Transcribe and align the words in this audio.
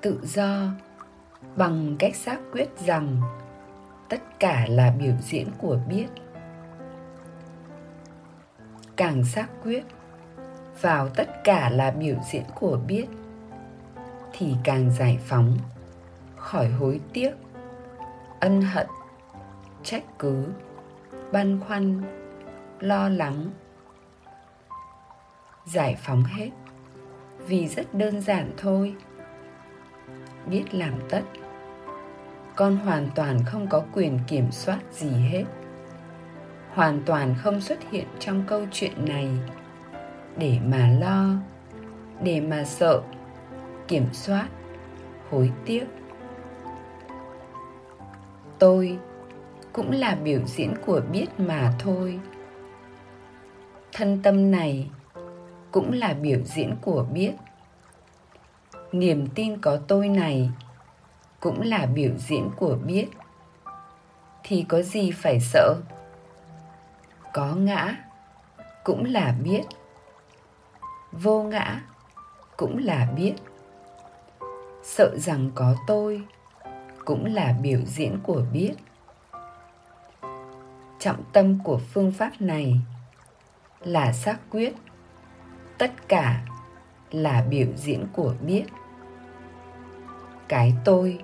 tự 0.00 0.20
do 0.22 0.66
bằng 1.56 1.96
cách 1.98 2.16
xác 2.16 2.38
quyết 2.52 2.78
rằng 2.78 3.20
tất 4.08 4.20
cả 4.38 4.66
là 4.68 4.94
biểu 4.98 5.14
diễn 5.22 5.48
của 5.58 5.78
biết. 5.88 6.06
Càng 8.96 9.24
xác 9.24 9.46
quyết 9.62 9.84
vào 10.80 11.08
tất 11.08 11.44
cả 11.44 11.70
là 11.70 11.90
biểu 11.90 12.16
diễn 12.32 12.44
của 12.54 12.78
biết 12.86 13.06
thì 14.32 14.54
càng 14.64 14.90
giải 14.90 15.18
phóng 15.26 15.58
khỏi 16.36 16.68
hối 16.68 17.00
tiếc, 17.12 17.32
ân 18.40 18.62
hận, 18.62 18.86
trách 19.82 20.04
cứ, 20.18 20.46
băn 21.32 21.60
khoăn, 21.60 22.02
lo 22.80 23.08
lắng. 23.08 23.50
Giải 25.66 25.96
phóng 26.00 26.22
hết 26.22 26.50
vì 27.46 27.68
rất 27.68 27.94
đơn 27.94 28.20
giản 28.20 28.50
thôi 28.56 28.94
biết 30.46 30.74
làm 30.74 30.94
tất. 31.10 31.22
Con 32.56 32.76
hoàn 32.76 33.08
toàn 33.14 33.44
không 33.44 33.66
có 33.66 33.82
quyền 33.92 34.18
kiểm 34.28 34.52
soát 34.52 34.78
gì 34.92 35.10
hết. 35.10 35.44
Hoàn 36.70 37.02
toàn 37.06 37.34
không 37.38 37.60
xuất 37.60 37.78
hiện 37.90 38.06
trong 38.18 38.44
câu 38.46 38.66
chuyện 38.72 39.04
này. 39.04 39.28
Để 40.36 40.58
mà 40.66 40.90
lo, 41.00 41.28
để 42.22 42.40
mà 42.40 42.64
sợ, 42.64 43.00
kiểm 43.88 44.06
soát, 44.12 44.48
hối 45.30 45.52
tiếc. 45.64 45.84
Tôi 48.58 48.98
cũng 49.72 49.90
là 49.90 50.14
biểu 50.14 50.40
diễn 50.46 50.74
của 50.86 51.00
biết 51.12 51.26
mà 51.38 51.72
thôi. 51.78 52.20
Thân 53.92 54.22
tâm 54.22 54.50
này 54.50 54.90
cũng 55.70 55.92
là 55.92 56.12
biểu 56.12 56.40
diễn 56.44 56.74
của 56.80 57.06
biết 57.12 57.32
niềm 58.92 59.26
tin 59.34 59.60
có 59.60 59.78
tôi 59.88 60.08
này 60.08 60.50
cũng 61.40 61.62
là 61.62 61.86
biểu 61.86 62.10
diễn 62.18 62.50
của 62.56 62.76
biết. 62.84 63.06
Thì 64.42 64.64
có 64.68 64.82
gì 64.82 65.10
phải 65.10 65.40
sợ? 65.40 65.74
Có 67.32 67.54
ngã 67.54 67.96
cũng 68.84 69.04
là 69.04 69.34
biết. 69.42 69.62
Vô 71.12 71.42
ngã 71.42 71.82
cũng 72.56 72.78
là 72.78 73.08
biết. 73.16 73.34
Sợ 74.82 75.16
rằng 75.18 75.50
có 75.54 75.74
tôi 75.86 76.22
cũng 77.04 77.34
là 77.34 77.54
biểu 77.62 77.80
diễn 77.86 78.18
của 78.22 78.42
biết. 78.52 78.72
Trọng 80.98 81.22
tâm 81.32 81.58
của 81.64 81.80
phương 81.92 82.12
pháp 82.12 82.30
này 82.40 82.80
là 83.80 84.12
xác 84.12 84.38
quyết. 84.50 84.74
Tất 85.78 86.08
cả 86.08 86.44
là 87.10 87.44
biểu 87.50 87.66
diễn 87.76 88.06
của 88.12 88.34
biết 88.40 88.64
cái 90.50 90.74
tôi. 90.84 91.18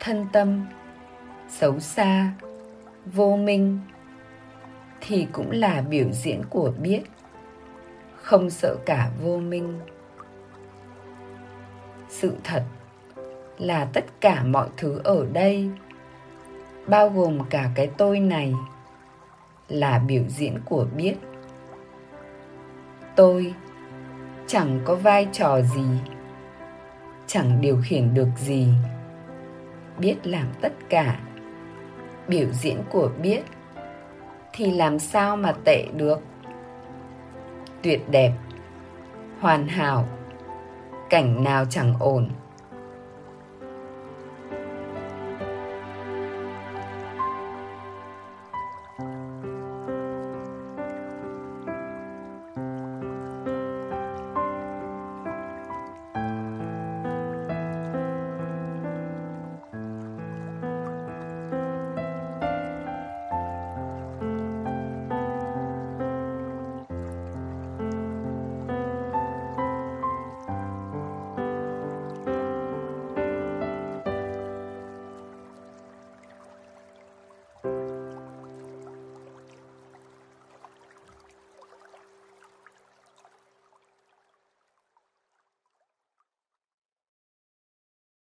Thân 0.00 0.26
tâm, 0.32 0.66
xấu 1.48 1.80
xa, 1.80 2.30
vô 3.06 3.36
minh 3.36 3.80
thì 5.00 5.26
cũng 5.32 5.50
là 5.50 5.80
biểu 5.80 6.06
diễn 6.12 6.42
của 6.50 6.72
biết. 6.78 7.02
Không 8.22 8.50
sợ 8.50 8.76
cả 8.86 9.10
vô 9.22 9.36
minh. 9.36 9.80
Sự 12.08 12.32
thật 12.44 12.64
là 13.58 13.84
tất 13.92 14.04
cả 14.20 14.44
mọi 14.44 14.68
thứ 14.76 15.00
ở 15.04 15.26
đây, 15.32 15.70
bao 16.86 17.08
gồm 17.08 17.38
cả 17.50 17.70
cái 17.74 17.90
tôi 17.96 18.20
này, 18.20 18.54
là 19.68 19.98
biểu 19.98 20.22
diễn 20.28 20.58
của 20.64 20.86
biết. 20.96 21.14
Tôi 23.16 23.54
chẳng 24.46 24.80
có 24.84 24.94
vai 24.94 25.28
trò 25.32 25.60
gì 25.60 26.15
chẳng 27.26 27.60
điều 27.60 27.78
khiển 27.82 28.14
được 28.14 28.28
gì. 28.36 28.68
Biết 29.98 30.16
làm 30.24 30.46
tất 30.60 30.72
cả. 30.88 31.20
Biểu 32.28 32.46
diễn 32.52 32.82
của 32.90 33.10
biết 33.22 33.42
thì 34.52 34.70
làm 34.70 34.98
sao 34.98 35.36
mà 35.36 35.52
tệ 35.64 35.86
được? 35.96 36.20
Tuyệt 37.82 38.10
đẹp, 38.10 38.32
hoàn 39.40 39.68
hảo, 39.68 40.08
cảnh 41.10 41.44
nào 41.44 41.64
chẳng 41.70 41.94
ổn? 42.00 42.28